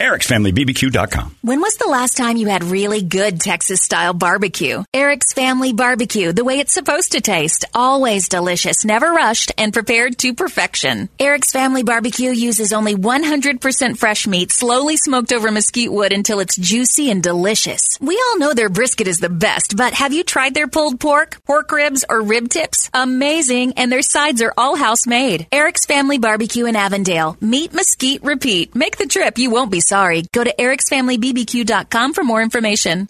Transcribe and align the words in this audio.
ericsfamilybbq.com. 0.00 1.36
When 1.42 1.60
was 1.60 1.76
the 1.76 1.88
last 1.88 2.16
time 2.16 2.36
you 2.36 2.46
had 2.46 2.62
really 2.62 3.02
good 3.02 3.40
Texas 3.40 3.82
style 3.82 4.14
barbecue? 4.14 4.84
Eric's 4.94 5.32
Family 5.32 5.72
Barbecue, 5.72 6.32
the 6.32 6.44
way 6.44 6.60
it's 6.60 6.72
supposed 6.72 7.12
to 7.12 7.20
taste. 7.20 7.64
Always 7.74 8.28
delicious, 8.28 8.84
never 8.84 9.10
rushed, 9.10 9.50
and 9.58 9.72
prepared 9.72 10.16
to 10.18 10.34
perfection. 10.34 11.08
Eric's 11.18 11.50
Family 11.50 11.82
Barbecue 11.82 12.30
uses 12.30 12.72
only 12.72 12.94
100% 12.94 13.98
fresh 13.98 14.26
meat, 14.28 14.52
slowly 14.52 14.96
smoked 14.96 15.32
over 15.32 15.50
mesquite 15.50 15.92
wood 15.92 16.12
until 16.12 16.38
it's 16.38 16.56
juicy 16.56 17.10
and 17.10 17.22
delicious. 17.22 17.98
We 18.00 18.22
all 18.28 18.38
know 18.38 18.54
their 18.54 18.68
brisket 18.68 19.08
is 19.08 19.18
the 19.18 19.28
best, 19.28 19.76
but 19.76 19.94
have 19.94 20.12
you 20.12 20.22
tried 20.22 20.54
their 20.54 20.68
pulled 20.68 21.00
pork, 21.00 21.42
pork 21.44 21.72
ribs, 21.72 22.04
or 22.08 22.22
rib 22.22 22.50
tips? 22.50 22.88
Amazing, 22.94 23.72
and 23.72 23.90
their 23.90 24.02
sides 24.02 24.42
are 24.42 24.54
all 24.56 24.76
house 24.76 25.08
made. 25.08 25.48
Eric's 25.50 25.86
Family 25.86 26.18
Barbecue 26.18 26.66
in 26.66 26.76
Avondale. 26.76 27.36
Meat 27.40 27.72
Mesquite 27.72 28.22
Repeat. 28.22 28.76
Make 28.76 28.96
the 28.96 29.06
trip. 29.06 29.38
You 29.38 29.50
won't 29.50 29.72
be 29.72 29.80
sorry. 29.88 30.22
Go 30.32 30.44
to 30.44 30.54
ericsfamilybbq.com 30.58 32.12
for 32.14 32.24
more 32.24 32.42
information. 32.42 33.06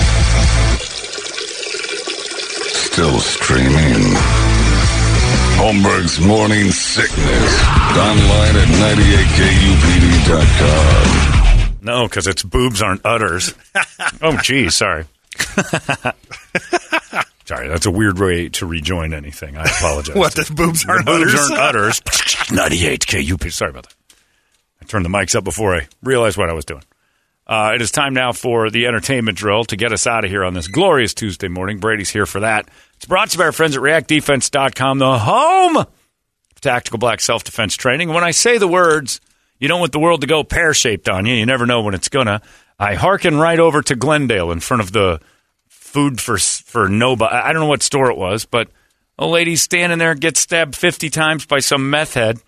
Still 2.70 3.18
streaming. 3.20 4.14
Holmberg's 5.59 6.20
Morning 6.20 6.70
Sickness. 6.70 7.62
Online 7.98 8.56
at 8.56 8.68
98kupd.com. 10.38 11.78
No, 11.82 12.06
because 12.06 12.27
its 12.28 12.42
boobs 12.45 12.80
aren't 12.80 13.04
udders. 13.04 13.54
oh, 14.23 14.37
geez, 14.38 14.74
sorry. 14.76 15.07
sorry, 17.45 17.68
that's 17.68 17.87
a 17.87 17.90
weird 17.90 18.18
way 18.18 18.48
to 18.51 18.66
rejoin 18.66 19.13
anything. 19.15 19.57
I 19.57 19.65
apologize. 19.65 20.15
What, 20.16 20.35
the 20.35 20.52
boobs 20.54 20.87
aren't 20.88 21.07
the 21.07 21.13
boobs 21.13 21.35
udders? 21.35 21.51
aren't 21.51 21.60
udders. 21.60 22.02
98 22.52 23.07
KUP. 23.07 23.51
Sorry 23.51 23.70
about 23.70 23.85
that. 23.88 23.95
I 24.89 24.91
turned 24.91 25.05
the 25.05 25.11
mics 25.11 25.35
up 25.35 25.45
before 25.45 25.77
I 25.77 25.87
realized 26.03 26.39
what 26.39 26.49
I 26.49 26.55
was 26.55 26.65
doing. 26.65 26.83
Uh, 27.47 27.73
it 27.75 27.83
is 27.83 27.91
time 27.91 28.15
now 28.15 28.33
for 28.33 28.71
the 28.71 28.87
entertainment 28.87 29.37
drill 29.37 29.65
to 29.65 29.77
get 29.77 29.93
us 29.93 30.07
out 30.07 30.25
of 30.25 30.31
here 30.31 30.45
on 30.45 30.55
this 30.55 30.67
glorious 30.67 31.13
Tuesday 31.13 31.49
morning. 31.49 31.79
Brady's 31.79 32.09
here 32.09 32.25
for 32.25 32.41
that. 32.41 32.71
It's 32.97 33.05
brought 33.05 33.29
to 33.31 33.35
you 33.35 33.39
by 33.39 33.45
our 33.47 33.53
friends 33.53 33.77
at 33.77 33.83
reactdefense.com, 33.83 34.99
the 34.99 35.19
home 35.19 35.77
of 35.77 35.87
tactical 36.63 36.99
black 36.99 37.21
self 37.21 37.45
defense 37.45 37.75
training. 37.75 38.09
When 38.09 38.25
I 38.25 38.31
say 38.31 38.57
the 38.57 38.66
words, 38.66 39.21
you 39.59 39.69
don't 39.69 39.81
want 39.81 39.93
the 39.93 39.99
world 39.99 40.23
to 40.23 40.27
go 40.27 40.43
pear 40.43 40.73
shaped 40.73 41.09
on 41.09 41.27
you. 41.27 41.35
You 41.35 41.45
never 41.45 41.66
know 41.66 41.83
when 41.83 41.95
it's 41.95 42.09
gonna. 42.09 42.41
I 42.79 42.95
hearken 42.95 43.37
right 43.37 43.61
over 43.61 43.83
to 43.83 43.95
Glendale 43.95 44.53
in 44.53 44.61
front 44.61 44.81
of 44.81 44.93
the 44.93 45.21
food 45.69 46.19
for 46.19 46.39
for 46.39 46.89
nobody. 46.89 47.35
I 47.35 47.53
don't 47.53 47.61
know 47.61 47.69
what 47.69 47.83
store 47.83 48.11
it 48.11 48.16
was, 48.16 48.47
but 48.47 48.69
a 49.19 49.27
lady 49.27 49.57
standing 49.57 49.99
there 49.99 50.15
gets 50.15 50.41
stabbed 50.41 50.77
fifty 50.77 51.11
times 51.11 51.45
by 51.45 51.59
some 51.59 51.91
meth 51.91 52.15
head 52.15 52.39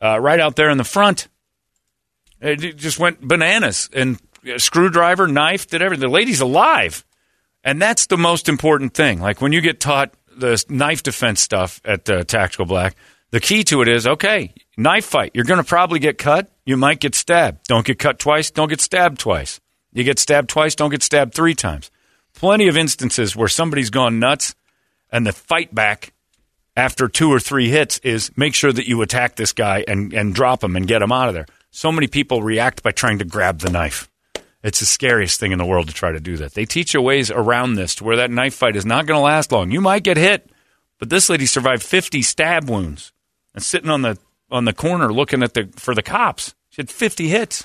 uh, 0.00 0.20
right 0.20 0.38
out 0.38 0.54
there 0.54 0.70
in 0.70 0.78
the 0.78 0.84
front. 0.84 1.26
It 2.44 2.76
just 2.76 2.98
went 2.98 3.26
bananas 3.26 3.88
and 3.94 4.20
screwdriver, 4.58 5.26
knife, 5.26 5.66
did 5.66 5.80
everything. 5.80 6.02
The 6.02 6.12
lady's 6.12 6.42
alive, 6.42 7.02
and 7.64 7.80
that's 7.80 8.06
the 8.06 8.18
most 8.18 8.50
important 8.50 8.92
thing. 8.92 9.18
Like 9.20 9.40
when 9.40 9.52
you 9.52 9.62
get 9.62 9.80
taught 9.80 10.12
the 10.36 10.62
knife 10.68 11.02
defense 11.02 11.40
stuff 11.40 11.80
at 11.86 12.08
uh, 12.10 12.24
Tactical 12.24 12.66
Black, 12.66 12.96
the 13.30 13.40
key 13.40 13.64
to 13.64 13.80
it 13.80 13.88
is 13.88 14.06
okay, 14.06 14.52
knife 14.76 15.06
fight. 15.06 15.30
You're 15.32 15.46
going 15.46 15.62
to 15.62 15.66
probably 15.66 15.98
get 15.98 16.18
cut. 16.18 16.50
You 16.66 16.76
might 16.76 17.00
get 17.00 17.14
stabbed. 17.14 17.66
Don't 17.66 17.86
get 17.86 17.98
cut 17.98 18.18
twice. 18.18 18.50
Don't 18.50 18.68
get 18.68 18.82
stabbed 18.82 19.18
twice. 19.18 19.58
You 19.94 20.04
get 20.04 20.18
stabbed 20.18 20.50
twice. 20.50 20.74
Don't 20.74 20.90
get 20.90 21.02
stabbed 21.02 21.34
three 21.34 21.54
times. 21.54 21.90
Plenty 22.34 22.68
of 22.68 22.76
instances 22.76 23.34
where 23.34 23.48
somebody's 23.48 23.90
gone 23.90 24.18
nuts, 24.18 24.54
and 25.10 25.26
the 25.26 25.32
fight 25.32 25.74
back 25.74 26.12
after 26.76 27.08
two 27.08 27.32
or 27.32 27.40
three 27.40 27.70
hits 27.70 27.98
is 27.98 28.30
make 28.36 28.54
sure 28.54 28.72
that 28.72 28.86
you 28.86 29.00
attack 29.00 29.36
this 29.36 29.52
guy 29.54 29.82
and, 29.88 30.12
and 30.12 30.34
drop 30.34 30.62
him 30.62 30.76
and 30.76 30.86
get 30.86 31.00
him 31.00 31.12
out 31.12 31.28
of 31.28 31.34
there. 31.34 31.46
So 31.74 31.90
many 31.90 32.06
people 32.06 32.40
react 32.40 32.84
by 32.84 32.92
trying 32.92 33.18
to 33.18 33.24
grab 33.24 33.58
the 33.58 33.68
knife. 33.68 34.08
It's 34.62 34.78
the 34.78 34.86
scariest 34.86 35.40
thing 35.40 35.50
in 35.50 35.58
the 35.58 35.66
world 35.66 35.88
to 35.88 35.92
try 35.92 36.12
to 36.12 36.20
do 36.20 36.36
that. 36.36 36.54
They 36.54 36.66
teach 36.66 36.94
you 36.94 37.02
ways 37.02 37.32
around 37.32 37.74
this 37.74 37.96
to 37.96 38.04
where 38.04 38.18
that 38.18 38.30
knife 38.30 38.54
fight 38.54 38.76
is 38.76 38.86
not 38.86 39.06
going 39.06 39.18
to 39.18 39.22
last 39.22 39.50
long. 39.50 39.72
You 39.72 39.80
might 39.80 40.04
get 40.04 40.16
hit, 40.16 40.48
but 41.00 41.10
this 41.10 41.28
lady 41.28 41.46
survived 41.46 41.82
50 41.82 42.22
stab 42.22 42.70
wounds 42.70 43.12
and 43.54 43.62
sitting 43.62 43.90
on 43.90 44.02
the 44.02 44.16
on 44.52 44.66
the 44.66 44.72
corner 44.72 45.12
looking 45.12 45.42
at 45.42 45.54
the 45.54 45.68
for 45.74 45.96
the 45.96 46.02
cops. 46.02 46.54
She 46.70 46.80
had 46.80 46.88
50 46.88 47.26
hits. 47.26 47.64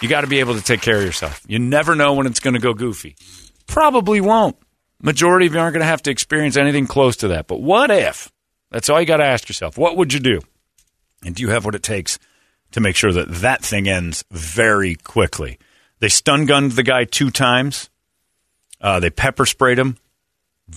You 0.00 0.08
got 0.08 0.22
to 0.22 0.26
be 0.26 0.40
able 0.40 0.54
to 0.54 0.62
take 0.62 0.80
care 0.80 0.96
of 0.96 1.04
yourself. 1.04 1.42
You 1.46 1.58
never 1.58 1.94
know 1.94 2.14
when 2.14 2.26
it's 2.26 2.40
going 2.40 2.54
to 2.54 2.60
go 2.60 2.72
goofy. 2.72 3.14
Probably 3.66 4.22
won't. 4.22 4.56
Majority 5.02 5.48
of 5.48 5.52
you 5.52 5.60
aren't 5.60 5.74
going 5.74 5.82
to 5.82 5.86
have 5.86 6.02
to 6.04 6.10
experience 6.10 6.56
anything 6.56 6.86
close 6.86 7.16
to 7.18 7.28
that. 7.28 7.46
But 7.46 7.60
what 7.60 7.90
if? 7.90 8.32
That's 8.70 8.88
all 8.88 8.98
you 8.98 9.06
got 9.06 9.18
to 9.18 9.26
ask 9.26 9.50
yourself. 9.50 9.76
What 9.76 9.98
would 9.98 10.14
you 10.14 10.20
do? 10.20 10.40
And 11.22 11.34
do 11.34 11.42
you 11.42 11.50
have 11.50 11.66
what 11.66 11.74
it 11.74 11.82
takes 11.82 12.18
to 12.72 12.80
make 12.80 12.96
sure 12.96 13.12
that 13.12 13.28
that 13.28 13.62
thing 13.62 13.88
ends 13.88 14.24
very 14.30 14.94
quickly? 14.96 15.58
They 16.00 16.08
stun 16.08 16.46
gunned 16.46 16.72
the 16.72 16.82
guy 16.82 17.04
two 17.04 17.30
times. 17.30 17.88
Uh, 18.80 19.00
they 19.00 19.10
pepper 19.10 19.46
sprayed 19.46 19.78
him. 19.78 19.96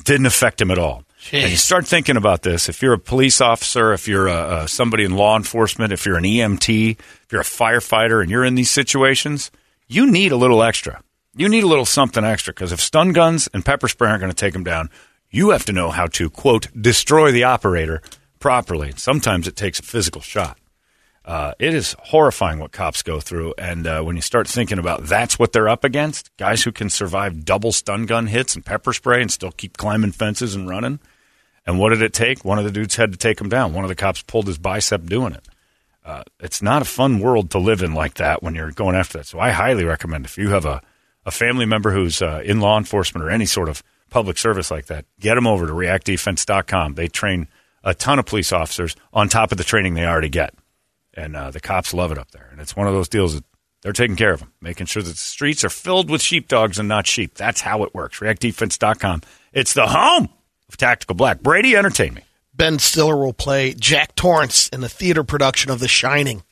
Didn't 0.04 0.26
affect 0.28 0.62
him 0.62 0.72
at 0.72 0.78
all. 0.78 1.04
And 1.42 1.52
you 1.52 1.58
start 1.58 1.88
thinking 1.88 2.18
about 2.18 2.44
this. 2.44 2.70
If 2.70 2.82
you're 2.82 2.94
a 2.94 3.00
police 3.00 3.42
officer, 3.42 3.94
if 3.94 4.08
you're 4.08 4.28
a, 4.28 4.34
uh, 4.34 4.68
somebody 4.68 5.04
in 5.04 5.16
law 5.16 5.36
enforcement, 5.36 5.92
if 5.92 6.06
you're 6.06 6.18
an 6.18 6.24
EMT, 6.24 6.92
if 7.00 7.32
you're 7.32 7.42
a 7.42 7.46
firefighter, 7.46 8.22
and 8.22 8.30
you're 8.30 8.46
in 8.46 8.54
these 8.54 8.70
situations, 8.70 9.50
you 9.88 10.10
need 10.10 10.32
a 10.32 10.36
little 10.36 10.62
extra. 10.62 11.02
You 11.36 11.50
need 11.50 11.64
a 11.64 11.68
little 11.68 11.86
something 11.86 12.24
extra 12.24 12.54
because 12.54 12.72
if 12.72 12.80
stun 12.80 13.12
guns 13.12 13.50
and 13.54 13.66
pepper 13.66 13.88
spray 13.88 14.10
aren't 14.10 14.22
going 14.22 14.32
to 14.32 14.36
take 14.36 14.54
them 14.54 14.64
down, 14.64 14.90
you 15.32 15.50
have 15.50 15.66
to 15.66 15.74
know 15.74 15.90
how 15.90 16.08
to 16.08 16.30
quote 16.30 16.68
destroy 16.80 17.32
the 17.32 17.44
operator 17.44 18.02
properly. 18.40 18.94
Sometimes 18.96 19.48
it 19.48 19.56
takes 19.56 19.80
a 19.80 19.84
physical 19.84 20.22
shot. 20.22 20.58
Uh, 21.26 21.54
it 21.58 21.74
is 21.74 21.96
horrifying 22.00 22.60
what 22.60 22.72
cops 22.72 23.02
go 23.02 23.20
through, 23.20 23.56
and 23.58 23.88
uh, 23.88 24.02
when 24.04 24.16
you 24.16 24.22
start 24.22 24.48
thinking 24.48 24.78
about 24.78 25.06
that's 25.06 25.40
what 25.40 25.54
they're 25.54 25.68
up 25.68 25.84
against, 25.84 26.30
guys 26.38 26.62
who 26.64 26.72
can 26.72 26.88
survive 26.88 27.44
double 27.44 27.72
stun 27.72 28.06
gun 28.06 28.28
hits 28.28 28.54
and 28.54 28.64
pepper 28.64 28.94
spray 28.94 29.24
and 29.24 29.32
still 29.32 29.52
keep 29.52 29.76
climbing 29.76 30.12
fences 30.12 30.54
and 30.54 30.70
running. 30.70 31.00
And 31.66 31.80
what 31.80 31.90
did 31.90 32.04
it 32.04 32.14
take? 32.14 32.46
One 32.46 32.60
of 32.60 32.64
the 32.64 32.72
dudes 32.72 32.96
had 32.96 33.12
to 33.12 33.18
take 33.18 33.42
him 33.42 33.50
down. 33.50 33.74
One 33.74 33.84
of 33.84 33.90
the 33.90 33.96
cops 33.96 34.22
pulled 34.22 34.46
his 34.46 34.60
bicep 34.60 35.06
doing 35.08 35.34
it. 35.34 35.48
Uh, 36.06 36.22
it's 36.40 36.62
not 36.62 36.84
a 36.84 36.86
fun 36.86 37.20
world 37.20 37.50
to 37.50 37.58
live 37.58 37.82
in 37.82 37.96
like 37.96 38.14
that 38.16 38.44
when 38.44 38.54
you're 38.54 38.72
going 38.72 38.96
after 38.96 39.18
that. 39.18 39.26
So 39.26 39.40
I 39.40 39.50
highly 39.50 39.84
recommend 39.84 40.26
if 40.26 40.38
you 40.38 40.50
have 40.50 40.66
a, 40.66 40.80
a 41.26 41.32
family 41.32 41.66
member 41.66 41.90
who's 41.90 42.22
uh, 42.22 42.44
in 42.46 42.60
law 42.60 42.78
enforcement 42.78 43.26
or 43.26 43.32
any 43.32 43.48
sort 43.48 43.68
of 43.68 43.82
public 44.12 44.38
service 44.38 44.70
like 44.70 44.86
that, 44.86 45.06
get 45.20 45.34
them 45.34 45.48
over 45.48 45.66
to 45.66 45.74
reactdefense.com. 45.74 46.94
They 46.94 47.08
train 47.08 47.48
a 47.84 47.96
ton 47.96 48.20
of 48.20 48.28
police 48.28 48.52
officers 48.52 48.96
on 49.12 49.28
top 49.28 49.52
of 49.52 49.58
the 49.58 49.64
training 49.64 49.96
they 49.96 50.06
already 50.06 50.30
get. 50.30 50.54
And 51.16 51.36
uh, 51.36 51.52
the 51.52 51.60
cops 51.62 51.94
love 51.94 52.12
it 52.12 52.18
up 52.18 52.32
there. 52.32 52.50
And 52.52 52.60
it's 52.60 52.76
one 52.76 52.88
of 52.88 52.94
those 52.94 53.08
deals 53.10 53.36
that 53.36 53.44
they're 53.82 53.94
taking 53.94 54.16
care 54.18 54.34
of 54.34 54.40
them, 54.42 54.52
making 54.62 54.88
sure 54.88 55.02
that 55.02 55.10
the 55.12 55.16
streets 55.16 55.64
are 55.64 55.70
filled 55.70 56.10
with 56.10 56.22
sheepdogs 56.22 56.78
and 56.80 56.90
not 56.90 57.08
sheep. 57.08 57.36
That's 57.36 57.62
how 57.62 57.84
it 57.84 57.94
works. 57.94 58.20
Reactdefense.com. 58.20 59.22
It's 59.54 59.74
the 59.74 59.88
home 59.88 60.30
of 60.68 60.76
Tactical 60.78 61.16
Black. 61.16 61.40
Brady, 61.42 61.76
entertain 61.76 62.16
me. 62.16 62.22
Ben 62.54 62.80
Stiller 62.80 63.18
will 63.18 63.34
play 63.34 63.74
Jack 63.74 64.16
Torrance 64.16 64.70
in 64.70 64.82
the 64.82 64.90
theater 64.90 65.24
production 65.24 65.72
of 65.72 65.80
The 65.80 65.88
Shining. 65.88 66.44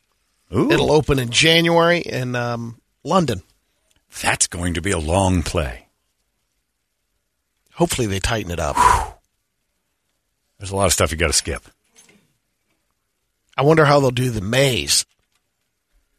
Ooh, 0.55 0.69
It'll 0.71 0.91
open 0.91 1.17
in 1.19 1.29
January 1.29 1.99
in 1.99 2.35
um, 2.35 2.79
London. 3.03 3.41
that's 4.21 4.47
going 4.47 4.75
to 4.75 4.81
be 4.81 4.91
a 4.91 4.99
long 4.99 5.43
play. 5.43 5.87
Hopefully, 7.73 8.05
they 8.07 8.19
tighten 8.19 8.51
it 8.51 8.59
up. 8.59 8.75
There's 10.59 10.71
a 10.71 10.75
lot 10.75 10.85
of 10.85 10.93
stuff 10.93 11.11
you 11.11 11.17
got 11.17 11.27
to 11.27 11.33
skip. 11.33 11.63
I 13.57 13.63
wonder 13.63 13.85
how 13.85 13.99
they'll 13.99 14.11
do 14.11 14.29
the 14.29 14.41
maze. 14.41 15.05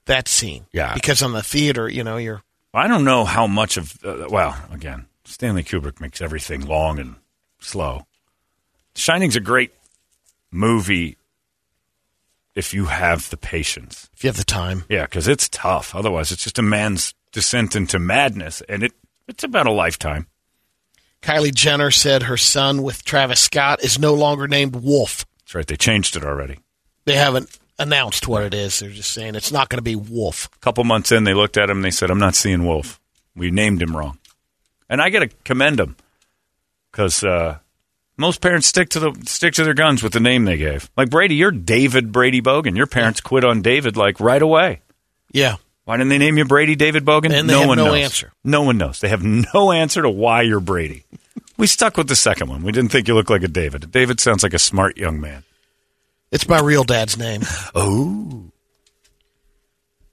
That 0.06 0.28
scene. 0.28 0.67
Yeah. 0.72 0.95
Because 0.95 1.22
on 1.22 1.32
the 1.32 1.43
theater, 1.43 1.88
you 1.88 2.05
know, 2.05 2.17
you're. 2.17 2.43
I 2.73 2.88
don't 2.88 3.05
know 3.05 3.25
how 3.25 3.47
much 3.47 3.76
of, 3.76 3.97
uh, 4.05 4.26
well, 4.29 4.56
again, 4.70 5.06
Stanley 5.25 5.62
Kubrick 5.62 6.00
makes 6.00 6.20
everything 6.20 6.67
long 6.67 6.99
and 6.99 7.14
slow. 7.61 8.06
Shining's 8.97 9.37
a 9.37 9.41
great 9.41 9.73
movie 10.50 11.17
if 12.55 12.75
you 12.75 12.87
have 12.87 13.31
the 13.31 13.37
patience. 13.37 14.09
If 14.14 14.25
you 14.25 14.29
have 14.29 14.37
the 14.37 14.44
time. 14.44 14.85
Yeah, 14.88 15.05
because 15.05 15.29
it's 15.29 15.49
tough. 15.49 15.94
Otherwise, 15.94 16.32
it's 16.32 16.44
just 16.44 16.59
a 16.59 16.62
man's 16.62 17.14
descent 17.32 17.75
into 17.75 17.99
madness, 17.99 18.62
and 18.69 18.82
it 18.82 18.93
it's 19.26 19.44
about 19.44 19.67
a 19.67 19.73
lifetime. 19.73 20.26
Kylie 21.23 21.55
Jenner 21.55 21.91
said 21.91 22.25
her 22.25 22.37
son 22.37 22.82
with 22.82 23.05
Travis 23.05 23.41
Scott 23.41 23.82
is 23.82 23.99
no 23.99 24.12
longer 24.14 24.47
named 24.47 24.76
Wolf. 24.76 25.25
That's 25.41 25.55
right. 25.55 25.67
They 25.67 25.76
changed 25.76 26.17
it 26.17 26.25
already. 26.25 26.59
They 27.05 27.17
haven't 27.17 27.59
announced 27.79 28.27
what 28.29 28.43
it 28.45 28.55
is. 28.55 28.79
They're 28.81 28.91
just 28.91 29.12
saying 29.12 29.35
it's 29.35 29.53
not 29.53 29.69
going 29.69 29.79
to 29.79 29.83
be 29.83 29.97
Wolf. 29.97 30.49
A 30.55 30.59
couple 30.59 30.85
months 30.85 31.12
in, 31.12 31.25
they 31.25 31.35
looked 31.35 31.56
at 31.56 31.71
him 31.71 31.79
and 31.79 31.85
they 31.85 31.91
said, 31.91 32.11
"I'm 32.11 32.19
not 32.19 32.35
seeing 32.35 32.65
Wolf. 32.65 33.01
We 33.37 33.51
named 33.51 33.83
him 33.83 33.97
wrong." 33.97 34.19
And 34.89 35.01
I 35.03 35.11
got 35.11 35.21
to 35.21 35.29
commend 35.45 35.79
them 35.79 35.97
because 36.91 37.25
uh, 37.25 37.59
most 38.17 38.41
parents 38.41 38.67
stick 38.67 38.91
to 38.91 39.01
the 39.01 39.23
stick 39.27 39.55
to 39.55 39.65
their 39.65 39.75
guns 39.75 40.03
with 40.03 40.12
the 40.12 40.21
name 40.21 40.45
they 40.45 40.56
gave. 40.56 40.91
Like 40.97 41.11
Brady, 41.11 41.35
you're 41.35 41.51
David 41.51 42.12
Brady 42.12 42.41
Bogan. 42.41 42.77
Your 42.77 42.87
parents 42.87 43.21
quit 43.21 43.45
on 43.45 43.62
David 43.62 43.97
like 43.97 44.21
right 44.21 44.43
away. 44.43 44.81
Yeah. 45.33 45.57
Why 45.85 45.99
didn't 45.99 46.09
they 46.09 46.19
name 46.19 46.39
you 46.39 46.47
Brady 46.47 46.77
David 46.77 47.05
Bogan? 47.05 47.33
And 47.33 47.49
they 47.49 47.53
no 47.53 47.61
have 47.61 47.69
one 47.69 47.77
no 47.79 47.85
knows. 47.87 48.05
answer. 48.05 48.33
No 48.43 48.62
one 48.62 48.79
knows. 48.79 49.00
They 49.00 49.09
have 49.09 49.23
no 49.23 49.71
answer 49.73 50.00
to 50.00 50.09
why 50.09 50.43
you're 50.43 50.61
Brady. 50.61 51.05
we 51.59 51.67
stuck 51.67 51.99
with 51.99 52.09
the 52.09 52.17
second 52.17 52.49
one. 52.49 52.62
We 52.62 52.73
didn't 52.73 52.91
think 52.91 53.07
you 53.07 53.15
looked 53.15 53.29
like 53.31 53.43
a 53.43 53.49
David. 53.49 53.91
David 53.91 54.19
sounds 54.21 54.43
like 54.43 54.55
a 54.55 54.59
smart 54.59 54.97
young 54.97 55.21
man. 55.21 55.43
It's 56.35 56.49
my 56.49 56.61
real 56.61 56.85
dad's 56.85 57.17
name. 57.17 57.41
Oh. 57.75 58.51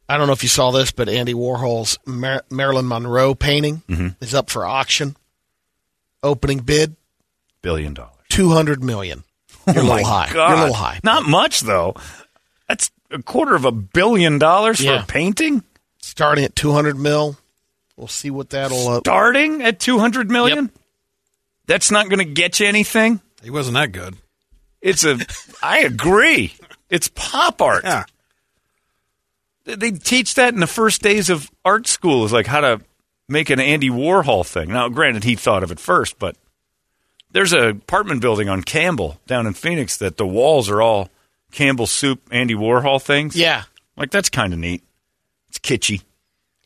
I 0.08 0.18
don't 0.18 0.28
know 0.28 0.34
if 0.34 0.44
you 0.44 0.50
saw 0.50 0.72
this, 0.72 0.92
but 0.92 1.10
Andy 1.10 1.34
Warhol's 1.34 1.98
Mar- 2.06 2.44
Marilyn 2.50 2.88
Monroe 2.88 3.34
painting 3.34 3.82
Mm-hmm. 3.90 4.24
is 4.24 4.34
up 4.36 4.50
for 4.50 4.66
auction. 4.66 5.16
Opening 6.24 6.60
bid 6.60 6.96
Billion 7.62 7.94
dollars. 7.94 8.14
two 8.30 8.50
hundred 8.50 8.84
million. 8.84 9.24
You're 9.68 9.78
a 9.78 9.82
little 9.84 10.06
high. 10.06 10.30
You're 10.32 10.42
a 10.42 10.60
little 10.60 10.74
high. 10.76 11.00
Not 11.04 11.24
much 11.28 11.62
though. 11.62 11.96
That's 12.68 12.92
a 13.10 13.22
quarter 13.22 13.56
of 13.56 13.66
a 13.66 13.72
billion 13.72 14.38
dollars 14.38 14.78
for 14.78 14.84
Yeah. 14.86 15.04
a 15.04 15.06
painting. 15.06 15.64
Starting 16.00 16.44
at 16.46 16.56
two 16.56 16.72
hundred 16.74 16.98
mil. 17.00 17.38
We'll 17.98 18.08
see 18.08 18.30
what 18.32 18.50
that'll. 18.52 18.88
Uh, 18.88 19.00
Starting 19.00 19.62
at 19.64 19.80
two 19.80 19.98
hundred 20.00 20.30
million. 20.30 20.72
That's 21.68 21.90
not 21.92 22.10
going 22.10 22.20
to 22.20 22.26
get 22.26 22.60
you 22.60 22.68
anything. 22.68 23.22
He 23.44 23.50
wasn't 23.50 23.76
that 23.76 23.92
good. 23.92 24.16
It's 24.82 25.04
a. 25.04 25.18
I 25.62 25.80
agree. 25.80 26.54
It's 26.90 27.10
pop 27.14 27.62
art. 27.62 27.84
Yeah. 27.84 28.06
They- 29.64 29.92
teach 29.92 30.34
that 30.36 30.54
in 30.54 30.60
the 30.60 30.68
first 30.68 31.02
days 31.02 31.30
of 31.30 31.50
art 31.64 31.88
school 31.88 32.26
is 32.26 32.34
like 32.34 32.48
how 32.48 32.62
to 32.62 32.82
make 33.30 33.50
an 33.50 33.60
Andy 33.60 33.90
Warhol 33.90 34.46
thing. 34.46 34.74
Now, 34.74 34.90
granted, 34.90 35.24
he 35.24 35.36
thought 35.36 35.64
of 35.64 35.72
it 35.72 35.80
first, 35.80 36.18
but 36.20 36.36
there's 37.32 37.54
a 37.54 37.70
apartment 37.70 38.22
building 38.22 38.50
on 38.50 38.64
Campbell 38.64 39.22
down 39.28 39.46
in 39.48 39.54
Phoenix 39.54 39.98
that 39.98 40.18
the 40.18 40.26
walls 40.28 40.70
are 40.70 40.82
all 40.82 41.10
Campbell 41.52 41.88
soup 41.88 42.22
Andy 42.32 42.56
Warhol 42.56 43.02
things. 43.02 43.36
yeah, 43.36 43.64
Like 43.96 44.10
that's 44.12 44.30
kind 44.30 44.52
of 44.52 44.60
neat. 44.60 44.84
It's 45.50 45.60
kitschy. 45.60 46.02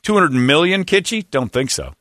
200 0.03 0.31
million 0.31 0.85
kitschy? 0.85 1.25
Don't 1.29 1.51
think 1.51 1.71
so. 1.71 1.93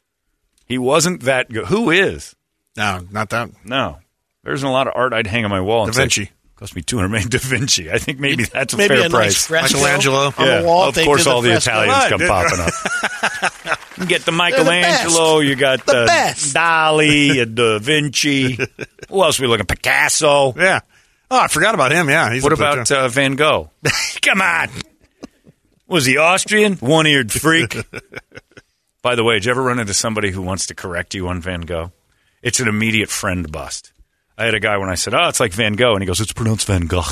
He 0.67 0.79
wasn't 0.79 1.23
that 1.23 1.51
good. 1.51 1.67
Who 1.67 1.91
is? 1.91 2.37
No, 2.77 3.07
not 3.11 3.31
that. 3.31 3.51
No. 3.67 3.99
There's 4.45 4.63
a 4.63 4.69
lot 4.69 4.87
of 4.87 4.93
art 4.95 5.13
I'd 5.13 5.27
hang 5.27 5.45
on 5.45 5.51
my 5.51 5.61
wall. 5.61 5.85
And 5.85 5.93
Da 5.93 5.97
say, 5.97 6.03
Vinci. 6.03 6.31
Cost 6.57 6.77
me 6.77 6.83
200 6.83 7.09
million. 7.09 7.29
Da 7.31 7.39
Vinci. 7.39 7.91
I 7.91 7.99
think 7.99 8.21
maybe 8.21 8.45
that's 8.45 8.75
a 8.75 8.77
maybe 8.77 8.95
fair 8.95 9.07
a 9.07 9.11
price. 9.11 9.51
nice 9.51 9.73
Michelangelo. 9.73 10.27
on 10.27 10.33
yeah, 10.39 10.61
the 10.61 10.67
wall. 10.67 10.89
of 10.89 10.95
course, 10.95 11.27
all 11.27 11.43
the 11.43 11.51
fresco. 11.51 11.71
Italians 11.83 12.09
come 12.11 12.21
popping 12.29 12.61
up. 12.61 13.79
you 13.99 14.07
get 14.07 14.25
the 14.25 14.31
best. 14.37 14.37
Michelangelo, 14.57 15.41
you 15.41 15.57
got 15.57 15.85
The 15.85 16.03
uh, 16.03 16.07
best. 16.07 16.55
Dali, 16.55 17.41
uh, 17.41 17.45
Da 17.47 17.79
Vinci. 17.81 18.57
Who 19.09 19.23
else 19.25 19.41
we 19.41 19.47
looking? 19.49 19.67
Picasso. 19.67 20.55
Yeah. 20.57 20.81
Oh, 21.31 21.41
I 21.41 21.49
forgot 21.49 21.75
about 21.75 21.91
him. 21.91 22.09
Yeah. 22.09 22.33
He's 22.33 22.43
What 22.45 22.53
up 22.53 22.59
about 22.59 22.91
uh, 22.93 23.09
Van 23.09 23.35
Gogh? 23.35 23.71
Come 24.23 24.41
on. 24.41 24.69
Was 25.89 26.07
he 26.07 26.17
Austrian? 26.19 26.75
One 26.77 27.07
eared 27.07 27.33
freak. 27.33 27.77
By 29.03 29.17
the 29.17 29.25
way, 29.25 29.35
did 29.35 29.47
you 29.47 29.51
ever 29.51 29.63
run 29.63 29.79
into 29.81 29.95
somebody 29.95 30.31
who 30.31 30.43
wants 30.43 30.67
to 30.67 30.75
correct 30.75 31.15
you 31.15 31.29
on 31.29 31.41
Van 31.41 31.63
Gogh? 31.63 31.93
It's 32.43 32.61
an 32.61 32.69
immediate 32.69 33.09
friend 33.11 33.51
bust. 33.51 33.93
I 34.37 34.45
had 34.47 34.55
a 34.55 34.61
guy 34.61 34.77
when 34.79 34.89
I 34.89 34.95
said, 34.97 35.15
"Oh, 35.15 35.29
it's 35.29 35.41
like 35.41 35.53
Van 35.53 35.75
Gogh," 35.75 35.93
and 35.95 36.03
he 36.03 36.07
goes, 36.07 36.21
"It's 36.21 36.33
pronounced 36.33 36.67
Van 36.67 36.87
Gogh." 36.87 37.03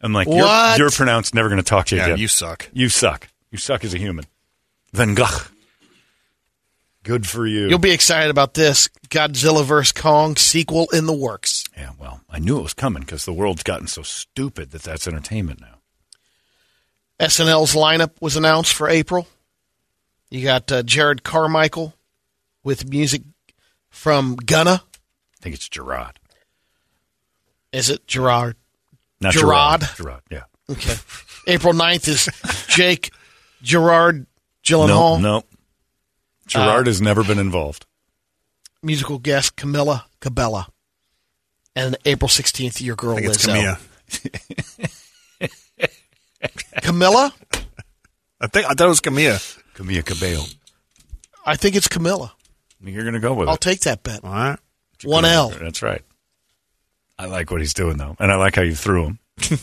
I'm 0.00 0.12
like, 0.12 0.26
"You're, 0.28 0.36
What? 0.44 0.78
you're 0.78 0.90
pronounced. 0.90 1.34
Never 1.34 1.48
going 1.48 1.58
to 1.62 1.68
talk 1.68 1.86
to 1.86 1.94
you 1.96 2.00
Yeah, 2.00 2.06
again. 2.08 2.18
you 2.18 2.28
suck. 2.28 2.68
You 2.72 2.88
suck. 2.88 3.28
You 3.50 3.58
suck 3.58 3.84
as 3.84 3.94
a 3.94 3.98
human." 3.98 4.24
Van 4.92 5.14
Gogh. 5.14 5.26
Good 7.02 7.26
for 7.26 7.46
you. 7.46 7.68
You'll 7.68 7.78
be 7.78 7.92
excited 7.92 8.30
about 8.30 8.54
this 8.54 8.88
Godzilla 9.10 9.64
vs 9.64 9.92
Kong 9.92 10.34
sequel 10.36 10.88
in 10.92 11.06
the 11.06 11.12
works. 11.12 11.64
yeah, 11.76 11.90
well, 12.00 12.20
I 12.28 12.38
knew 12.40 12.58
it 12.58 12.62
was 12.62 12.74
coming 12.74 13.02
because 13.02 13.24
the 13.24 13.32
world's 13.32 13.62
gotten 13.62 13.86
so 13.86 14.02
stupid 14.02 14.72
that 14.72 14.82
that's 14.82 15.06
entertainment 15.06 15.60
now. 15.60 15.78
SNL's 17.20 17.74
lineup 17.74 18.10
was 18.20 18.36
announced 18.36 18.74
for 18.74 18.88
April. 18.88 19.28
You 20.30 20.42
got 20.42 20.70
uh, 20.72 20.82
Jerrod 20.82 21.22
Carmichael 21.22 21.94
with 22.64 22.88
music 22.90 23.22
from 23.88 24.34
Gunna. 24.36 24.82
I 24.84 25.40
think 25.40 25.54
it's 25.54 25.68
Gerard. 25.68 26.18
Is 27.76 27.90
it 27.90 28.06
Gerard? 28.06 28.56
Not 29.20 29.34
Gerard? 29.34 29.80
Gerard. 29.82 29.96
Gerard, 29.96 30.22
yeah. 30.30 30.44
Okay. 30.70 30.94
April 31.46 31.74
9th 31.74 32.08
is 32.08 32.28
Jake 32.68 33.10
Gerard 33.62 34.20
No, 34.20 34.26
Gyllenhaal. 34.64 35.20
no. 35.20 35.42
Gerard 36.46 36.86
uh, 36.86 36.90
has 36.90 37.02
never 37.02 37.22
been 37.22 37.38
involved. 37.38 37.84
Musical 38.82 39.18
guest 39.18 39.56
Camilla 39.56 40.06
Cabella. 40.20 40.68
And 41.74 41.96
April 42.06 42.28
16th, 42.28 42.80
your 42.80 42.96
girl 42.96 43.16
I 43.18 43.20
think 43.20 43.34
it's 43.34 43.46
Lizzo. 43.46 43.78
Camilla. 45.38 45.90
Camilla? 46.82 47.34
I 48.40 48.46
think 48.46 48.66
I 48.66 48.68
thought 48.70 48.86
it 48.86 48.88
was 48.88 49.00
Camilla. 49.00 49.38
Camilla 49.74 50.02
Cabello. 50.02 50.44
I 51.44 51.56
think 51.56 51.76
it's 51.76 51.88
Camilla. 51.88 52.32
You're 52.82 53.02
going 53.02 53.14
to 53.14 53.20
go 53.20 53.34
with 53.34 53.48
I'll 53.48 53.56
it. 53.56 53.60
take 53.60 53.80
that 53.80 54.02
bet. 54.02 54.24
All 54.24 54.30
right. 54.32 54.58
One 55.04 55.26
L. 55.26 55.50
That's 55.50 55.82
right. 55.82 56.02
I 57.18 57.26
like 57.26 57.50
what 57.50 57.60
he's 57.60 57.74
doing, 57.74 57.96
though. 57.96 58.16
And 58.18 58.30
I 58.30 58.36
like 58.36 58.56
how 58.56 58.62
you 58.62 58.74
threw 58.74 59.04
him. 59.06 59.18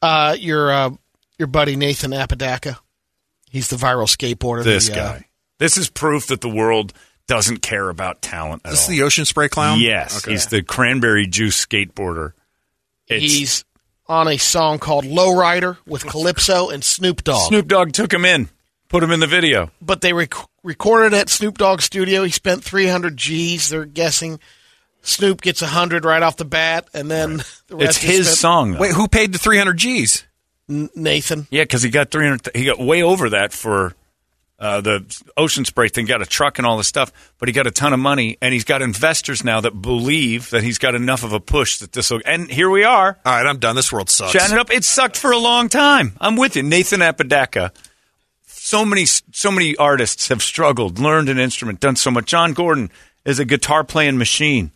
Uh, 0.00 0.36
your 0.38 0.70
uh, 0.70 0.90
your 1.38 1.48
buddy 1.48 1.76
Nathan 1.76 2.12
Apodaca. 2.12 2.78
He's 3.50 3.68
the 3.68 3.76
viral 3.76 4.06
skateboarder. 4.06 4.62
This 4.64 4.88
the, 4.88 4.92
uh, 4.92 5.12
guy. 5.12 5.24
This 5.58 5.76
is 5.76 5.88
proof 5.90 6.28
that 6.28 6.40
the 6.40 6.48
world 6.48 6.92
doesn't 7.26 7.62
care 7.62 7.88
about 7.88 8.22
talent 8.22 8.62
at 8.64 8.72
Is 8.72 8.78
this 8.78 8.88
all. 8.88 8.92
the 8.94 9.02
ocean 9.02 9.24
spray 9.24 9.48
clown? 9.48 9.80
yes. 9.80 10.18
Okay. 10.18 10.32
He's 10.32 10.46
the 10.46 10.62
cranberry 10.62 11.26
juice 11.26 11.64
skateboarder. 11.64 12.32
It's, 13.08 13.32
he's 13.34 13.64
on 14.06 14.28
a 14.28 14.36
song 14.36 14.78
called 14.78 15.04
Lowrider 15.04 15.78
with 15.86 16.06
Calypso 16.06 16.68
and 16.70 16.84
Snoop 16.84 17.24
Dogg. 17.24 17.48
Snoop 17.48 17.66
Dogg 17.66 17.92
took 17.92 18.12
him 18.12 18.24
in, 18.24 18.48
put 18.88 19.02
him 19.02 19.10
in 19.10 19.20
the 19.20 19.26
video. 19.26 19.70
But 19.80 20.00
they 20.00 20.12
rec- 20.12 20.34
recorded 20.62 21.14
at 21.14 21.28
Snoop 21.28 21.58
Dogg's 21.58 21.84
studio. 21.84 22.24
He 22.24 22.30
spent 22.30 22.64
300 22.64 23.16
G's. 23.16 23.68
They're 23.68 23.84
guessing 23.84 24.40
Snoop 25.02 25.40
gets 25.40 25.60
100 25.62 26.04
right 26.04 26.22
off 26.22 26.36
the 26.36 26.44
bat, 26.44 26.88
and 26.92 27.10
then 27.10 27.38
the 27.68 27.76
rest 27.76 27.98
It's 27.98 27.98
his 27.98 28.26
spent- 28.26 28.38
song, 28.38 28.72
though. 28.72 28.80
Wait, 28.80 28.92
who 28.92 29.08
paid 29.08 29.32
the 29.32 29.38
300 29.38 29.76
G's? 29.76 30.24
N- 30.68 30.90
Nathan. 30.94 31.46
Yeah, 31.50 31.62
because 31.62 31.82
he 31.82 31.90
got 31.90 32.10
300. 32.10 32.54
He 32.54 32.64
got 32.66 32.78
way 32.78 33.02
over 33.02 33.30
that 33.30 33.52
for 33.54 33.94
uh, 34.58 34.80
the 34.80 35.22
ocean 35.36 35.64
spray 35.64 35.88
thing. 35.88 36.04
Got 36.04 36.20
a 36.20 36.26
truck 36.26 36.58
and 36.58 36.66
all 36.66 36.76
this 36.76 36.88
stuff, 36.88 37.12
but 37.38 37.48
he 37.48 37.52
got 37.52 37.66
a 37.66 37.70
ton 37.70 37.92
of 37.94 38.00
money, 38.00 38.36
and 38.42 38.52
he's 38.52 38.64
got 38.64 38.82
investors 38.82 39.44
now 39.44 39.60
that 39.60 39.80
believe 39.80 40.50
that 40.50 40.62
he's 40.64 40.78
got 40.78 40.94
enough 40.94 41.22
of 41.24 41.32
a 41.32 41.40
push 41.40 41.78
that 41.78 41.92
this 41.92 42.10
will. 42.10 42.20
And 42.26 42.50
here 42.50 42.68
we 42.68 42.84
are, 42.84 43.16
All 43.24 43.32
right, 43.32 43.46
I'm 43.46 43.58
done. 43.60 43.76
This 43.76 43.92
world 43.92 44.10
sucks. 44.10 44.32
chatting 44.32 44.56
it 44.56 44.60
up. 44.60 44.70
It 44.70 44.84
sucked 44.84 45.16
for 45.16 45.30
a 45.30 45.38
long 45.38 45.68
time. 45.68 46.12
I'm 46.20 46.36
with 46.36 46.56
you, 46.56 46.64
Nathan 46.64 47.00
Apodaca. 47.02 47.72
So 48.68 48.84
many, 48.84 49.06
so 49.06 49.50
many 49.50 49.76
artists 49.76 50.28
have 50.28 50.42
struggled, 50.42 50.98
learned 50.98 51.30
an 51.30 51.38
instrument, 51.38 51.80
done 51.80 51.96
so 51.96 52.10
much. 52.10 52.26
John 52.26 52.52
Gordon 52.52 52.90
is 53.24 53.38
a 53.38 53.46
guitar 53.46 53.82
playing 53.82 54.18
machine. 54.18 54.72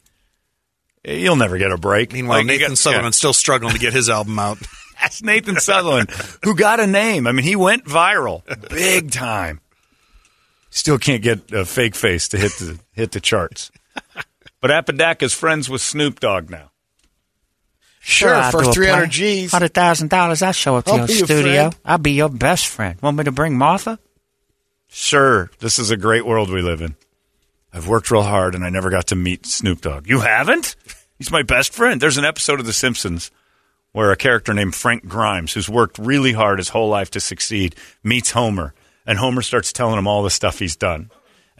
You'll 1.04 1.36
never 1.36 1.58
get 1.58 1.72
a 1.72 1.76
break. 1.76 2.10
Meanwhile, 2.10 2.38
Like, 2.38 2.46
Nathan 2.46 2.68
got- 2.70 2.78
Sutherland's 2.78 3.18
still 3.18 3.34
struggling 3.34 3.74
to 3.74 3.78
get 3.78 3.92
his 3.92 4.08
album 4.08 4.38
out. 4.38 4.56
That's 5.02 5.22
Nathan 5.22 5.56
Sutherland, 5.60 6.08
who 6.42 6.54
got 6.54 6.80
a 6.80 6.86
name. 6.86 7.26
I 7.26 7.32
mean, 7.32 7.44
he 7.44 7.54
went 7.54 7.84
viral 7.84 8.40
big 8.70 9.10
time. 9.10 9.60
Still 10.70 10.96
can't 10.96 11.22
get 11.22 11.52
a 11.52 11.66
fake 11.66 11.94
face 11.94 12.28
to 12.28 12.38
hit 12.38 12.52
the 12.52 12.78
hit 12.92 13.12
the 13.12 13.20
charts. 13.20 13.70
But 14.62 14.70
Apodaca's 14.70 15.34
friends 15.34 15.68
with 15.68 15.82
Snoop 15.82 16.18
Dogg 16.18 16.48
now. 16.48 16.71
Sure, 18.04 18.34
I'll 18.34 18.50
for 18.50 18.64
three 18.72 18.88
hundred 18.88 19.10
G's, 19.10 19.52
hundred 19.52 19.74
thousand 19.74 20.10
dollars, 20.10 20.42
I'll 20.42 20.52
show 20.52 20.76
up 20.76 20.86
to 20.86 20.90
I'll 20.90 20.98
your 20.98 21.06
be 21.06 21.12
your 21.18 21.26
studio. 21.26 21.70
I'll 21.84 21.98
be 21.98 22.12
your 22.12 22.28
best 22.28 22.66
friend. 22.66 23.00
Want 23.00 23.16
me 23.16 23.24
to 23.24 23.32
bring 23.32 23.56
Martha? 23.56 23.98
Sure, 24.88 25.50
this 25.60 25.78
is 25.78 25.90
a 25.90 25.96
great 25.96 26.26
world 26.26 26.50
we 26.50 26.62
live 26.62 26.82
in. 26.82 26.96
I've 27.72 27.88
worked 27.88 28.10
real 28.10 28.24
hard 28.24 28.54
and 28.54 28.64
I 28.64 28.70
never 28.70 28.90
got 28.90 29.06
to 29.06 29.16
meet 29.16 29.46
Snoop 29.46 29.80
Dogg. 29.80 30.08
You 30.08 30.20
haven't? 30.20 30.76
He's 31.16 31.30
my 31.30 31.42
best 31.42 31.72
friend. 31.72 32.00
There's 32.00 32.18
an 32.18 32.24
episode 32.24 32.60
of 32.60 32.66
The 32.66 32.72
Simpsons 32.72 33.30
where 33.92 34.10
a 34.10 34.16
character 34.16 34.52
named 34.52 34.74
Frank 34.74 35.06
Grimes, 35.06 35.52
who's 35.52 35.68
worked 35.68 35.96
really 35.98 36.32
hard 36.32 36.58
his 36.58 36.70
whole 36.70 36.88
life 36.88 37.10
to 37.12 37.20
succeed, 37.20 37.76
meets 38.02 38.32
Homer. 38.32 38.74
And 39.06 39.18
Homer 39.18 39.42
starts 39.42 39.72
telling 39.72 39.98
him 39.98 40.06
all 40.06 40.22
the 40.22 40.30
stuff 40.30 40.58
he's 40.58 40.76
done. 40.76 41.10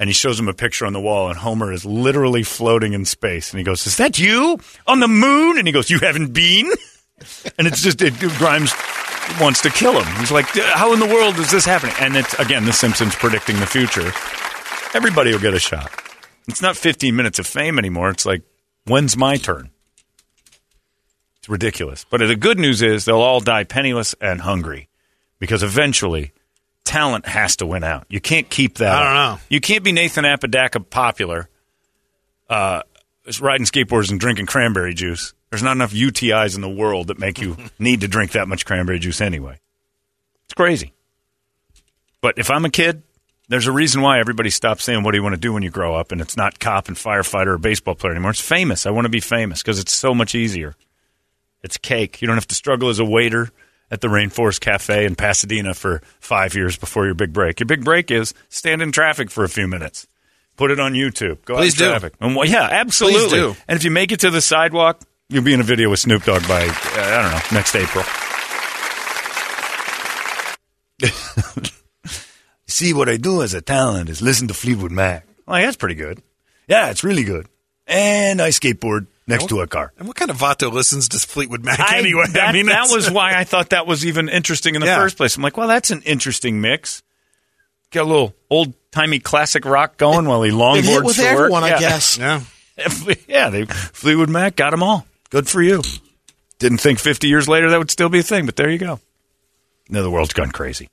And 0.03 0.09
he 0.09 0.15
shows 0.15 0.37
him 0.37 0.49
a 0.49 0.53
picture 0.53 0.85
on 0.85 0.93
the 0.93 1.01
wall, 1.01 1.29
and 1.29 1.39
Homer 1.39 1.73
is 1.73 1.85
literally 1.85 2.43
floating 2.43 2.93
in 2.93 3.05
space. 3.05 3.53
And 3.53 3.59
he 3.59 3.65
goes, 3.65 3.87
Is 3.87 3.99
that 3.99 4.19
you 4.19 4.59
on 4.85 4.99
the 4.99 5.07
moon? 5.07 5.59
And 5.59 5.65
he 5.65 5.73
goes, 5.73 5.91
You 5.91 6.01
haven't 6.01 6.33
been? 6.33 6.69
And 7.57 7.69
it's 7.69 7.81
just, 7.81 8.03
it, 8.03 8.19
Grimes 8.19 8.75
wants 9.41 9.63
to 9.63 9.71
kill 9.71 9.93
him. 10.03 10.17
He's 10.17 10.33
like, 10.33 10.47
How 10.57 10.93
in 10.93 10.99
the 10.99 11.07
world 11.07 11.37
is 11.37 11.53
this 11.53 11.65
happening? 11.65 11.95
And 12.01 12.17
it's, 12.17 12.35
again, 12.41 12.65
The 12.65 12.73
Simpsons 12.73 13.15
predicting 13.15 13.61
the 13.61 13.67
future. 13.67 14.11
Everybody 14.93 15.31
will 15.31 15.39
get 15.39 15.55
a 15.55 15.61
shot. 15.61 15.89
It's 16.49 16.61
not 16.61 16.77
15 16.77 17.15
minutes 17.15 17.39
of 17.39 17.47
fame 17.47 17.79
anymore. 17.79 18.11
It's 18.11 18.27
like, 18.27 18.43
When's 18.87 19.17
my 19.17 19.37
turn? 19.37 19.71
It's 21.37 21.49
ridiculous. 21.49 22.05
But 22.11 22.27
the 22.27 22.35
good 22.35 22.59
news 22.59 22.83
is 22.83 23.05
they'll 23.05 23.21
all 23.21 23.39
die 23.39 23.63
penniless 23.63 24.17
and 24.21 24.41
hungry 24.41 24.89
because 25.39 25.63
eventually 25.63 26.33
talent 26.85 27.27
has 27.27 27.57
to 27.57 27.67
win 27.67 27.85
out. 27.85 28.07
You 28.09 28.21
can't 28.21 28.49
keep 28.49 28.79
that. 28.79 28.95
I 28.95 29.05
don't 29.05 29.17
up. 29.17 29.39
know. 29.39 29.45
You 29.49 29.61
can't 29.61 29.85
be 29.85 29.93
Nathan 29.93 30.25
Apodaca 30.25 30.81
popular, 30.81 31.49
uh, 32.49 32.83
riding 33.41 33.67
skateboards 33.67 34.11
and 34.11 34.19
drinking 34.19 34.47
cranberry 34.47 34.95
juice, 34.95 35.35
There's 35.51 35.63
not 35.63 35.73
enough 35.73 35.93
UTIs 35.93 36.55
in 36.55 36.61
the 36.61 36.69
world 36.69 37.09
that 37.09 37.19
make 37.19 37.41
you 37.41 37.57
need 37.79 38.01
to 38.01 38.09
drink 38.09 38.33
that 38.33 38.49
much 38.49 38.67
cranberry 38.67 38.99
juice 38.99 39.21
anyway. 39.21 39.61
It's 40.45 40.55
crazy. 40.55 40.93
But 42.21 42.39
if 42.39 42.51
I'm 42.51 42.65
a 42.65 42.71
kid, 42.71 43.03
there's 43.49 43.67
a 43.67 43.73
reason 43.73 44.03
why 44.03 44.19
everybody 44.19 44.51
stops 44.51 44.85
saying, 44.85 45.03
What 45.03 45.13
do 45.13 45.19
you 45.19 45.23
want 45.23 45.35
to 45.35 45.41
do 45.41 45.53
when 45.53 45.63
you 45.63 45.71
grow 45.71 45.95
up? 45.95 46.13
And 46.13 46.21
it's 46.21 46.37
not 46.37 46.59
cop 46.59 46.89
and 46.89 46.97
firefighter 46.97 47.49
or 47.49 47.59
baseball 47.59 47.95
player 47.95 48.13
anymore. 48.13 48.31
It's 48.31 48.41
famous. 48.41 48.87
I 48.87 48.91
want 48.91 49.05
to 49.07 49.11
be 49.11 49.21
famous 49.21 49.63
because 49.63 49.79
it's 49.79 49.93
so 49.93 50.15
much 50.15 50.35
easier. 50.35 50.75
It's 51.63 51.77
cake. 51.77 52.21
You 52.21 52.27
don't 52.27 52.37
have 52.37 52.49
to 52.49 52.55
struggle 52.55 52.89
as 52.89 52.99
a 52.99 53.05
waiter 53.05 53.51
at 53.93 54.01
the 54.01 54.09
Rainforest 54.09 54.61
Cafe 54.61 55.05
in 55.05 55.15
Pasadena 55.15 55.75
for 55.75 56.01
five 56.19 56.55
years 56.55 56.79
before 56.79 57.05
your 57.05 57.15
big 57.15 57.35
break. 57.35 57.61
Your 57.61 57.67
big 57.67 57.85
break 57.85 58.11
is 58.11 58.33
stand 58.49 58.81
in 58.81 58.91
traffic 58.91 59.31
for 59.31 59.45
a 59.45 59.51
few 59.51 59.69
minutes. 59.69 60.07
Put 60.57 60.71
it 60.71 60.81
on 60.81 60.95
YouTube. 60.95 61.45
Go 61.45 61.57
Please 61.57 61.81
out 61.81 61.85
in 61.85 61.91
traffic. 61.91 62.15
And, 62.19 62.35
well, 62.35 62.49
yeah, 62.49 62.69
absolutely. 62.71 63.39
do. 63.39 63.57
And 63.69 63.77
if 63.77 63.85
you 63.85 63.91
make 63.91 64.11
it 64.11 64.21
to 64.21 64.31
the 64.31 64.41
sidewalk, 64.41 65.03
you'll 65.29 65.45
be 65.45 65.53
in 65.53 65.61
a 65.61 65.65
video 65.65 65.91
with 65.91 66.01
Snoop 66.01 66.25
Dogg 66.25 66.49
by, 66.49 66.65
uh, 66.65 66.73
I 66.97 67.23
don't 67.23 67.33
know, 67.33 67.41
next 67.53 67.77
April. 67.77 68.05
See, 72.67 72.95
what 72.95 73.11
I 73.11 73.19
do 73.19 73.43
as 73.43 73.53
a 73.53 73.61
talent 73.61 74.09
is 74.09 74.23
listen 74.23 74.49
to 74.49 74.55
Fleetwood 74.55 74.93
Mac. 74.93 75.27
Oh, 75.47 75.55
yeah, 75.55 75.67
that's 75.67 75.77
pretty 75.77 75.97
good. 75.97 76.23
Yeah, 76.67 76.89
it's 76.91 77.05
really 77.05 77.25
good. 77.25 77.47
And 77.87 78.41
I 78.41 78.49
skateboard 78.49 79.09
next 79.27 79.49
to 79.49 79.61
a 79.61 79.67
car. 79.67 79.93
And 79.99 80.07
what 80.09 80.17
kind 80.17 80.31
of 80.31 80.37
vato 80.39 80.73
listens 80.73 81.09
to 81.11 81.19
Fleetwood 81.19 81.65
Mac 81.65 81.79
I- 81.81 81.99
anyway? 81.99 82.25
That, 82.33 82.49
I 82.49 82.53
mean, 82.53 82.67
that 82.67 82.89
was 82.91 83.11
why 83.11 83.35
I 83.35 83.45
thought 83.45 83.71
that 83.71 83.87
was 83.87 84.05
even 84.07 84.29
interesting 84.29 84.75
in 84.75 84.81
the 84.81 84.87
Yeah. 84.89 84.97
first 84.99 85.17
place. 85.17 85.37
I'm 85.37 85.43
like, 85.43 85.57
well, 85.57 85.69
that's 85.69 85.91
an 85.91 86.03
interesting 86.03 86.61
mix. 86.61 87.03
Got 87.91 88.03
a 88.03 88.09
little 88.09 88.35
old 88.51 88.75
timey 88.91 89.19
classic 89.19 89.65
rock 89.65 89.97
going 89.99 90.27
while 90.27 90.43
he 90.43 90.51
longboards 90.51 90.79
It 90.79 90.85
hit 90.85 91.05
with 91.05 91.17
to 91.17 91.23
work. 91.23 91.31
everyone, 91.33 91.65
I 91.65 91.69
Yeah. 91.69 91.79
guess. 91.81 92.19
Yeah. 92.19 92.41
yeah, 93.29 93.51
they 93.51 93.67
Fleetwood 93.67 94.31
Mac 94.31 94.57
got 94.57 94.71
them 94.71 94.83
all. 94.83 95.07
Good 95.31 95.47
for 95.47 95.61
you. 95.63 95.83
Didn't 96.59 96.79
think 96.79 96.99
50 96.99 97.29
years 97.29 97.47
later 97.49 97.69
that 97.71 97.79
would 97.79 97.91
still 97.91 98.09
be 98.09 98.21
a 98.21 98.23
thing, 98.23 98.47
but 98.47 98.57
there 98.57 98.71
you 98.71 98.79
go. 98.79 98.99
Now 99.91 100.03
the 100.03 100.11
world's 100.11 100.33
gone 100.33 100.51
crazy. 100.53 100.89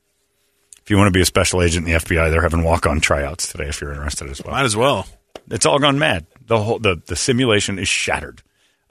If 0.84 0.90
you 0.90 0.98
want 0.98 1.08
to 1.08 1.18
be 1.18 1.22
a 1.22 1.26
special 1.26 1.62
agent 1.62 1.88
in 1.88 1.94
the 1.94 2.00
FBI, 2.00 2.30
they're 2.32 2.42
having 2.42 2.64
walk-on 2.64 3.00
tryouts 3.00 3.50
today. 3.52 3.66
If 3.70 3.80
you're 3.80 3.94
interested 3.94 4.30
as 4.30 4.42
well, 4.44 4.56
Might 4.56 4.66
as 4.66 4.76
well. 4.76 5.08
it's 5.50 5.66
all 5.66 5.80
gone 5.80 6.00
mad. 6.00 6.26
The 6.50 6.60
whole 6.62 6.80
the, 6.80 7.02
the 7.06 7.16
simulation 7.16 7.80
is 7.80 7.88
shattered. 7.88 8.42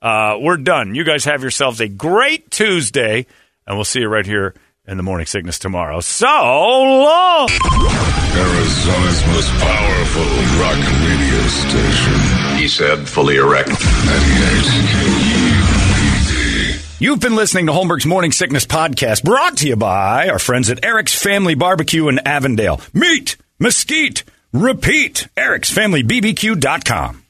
Uh, 0.01 0.39
we're 0.41 0.57
done. 0.59 0.95
You 0.95 1.03
guys 1.03 1.25
have 1.25 1.43
yourselves 1.43 1.81
a 1.81 1.89
great 1.89 2.53
Tuesday, 2.53 3.27
and 3.67 3.77
we'll 3.77 3.85
see 3.85 3.99
you 4.01 4.09
right 4.09 4.25
here 4.25 4.55
in 4.87 4.97
the 4.97 5.03
morning 5.03 5.27
sickness 5.27 5.59
tomorrow. 5.59 6.01
So 6.01 6.27
long. 6.27 7.49
Arizona's 7.51 9.27
most 9.27 9.51
powerful 9.59 10.23
rock 10.63 10.79
radio 11.03 11.49
station. 11.49 12.15
He 12.59 12.69
said, 12.69 13.09
fully 13.09 13.37
erect. 13.37 13.69
98 13.69 14.99
You've 17.01 17.21
been 17.21 17.37
listening 17.37 17.67
to 17.67 17.73
Holmberg's 17.73 18.07
Morning 18.07 18.33
Sickness 18.33 18.67
Podcast, 18.67 19.25
brought 19.25 19.57
to 19.59 19.69
you 19.69 19.77
by 19.77 20.29
our 20.29 20.39
friends 20.39 20.71
at 20.71 20.85
Eric's 20.85 21.21
Family 21.21 21.55
Barbecue 21.57 22.07
in 22.09 22.21
Avondale. 22.21 22.81
Meat, 22.93 23.37
mesquite, 23.59 24.23
repeat. 24.53 25.29
Eric'sFamilyBBQ.com. 25.37 27.25